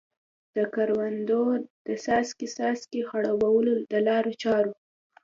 [0.55, 1.41] د کروندو
[1.87, 4.73] د څاڅکې څاڅکي خړوبولو د لارو چارو.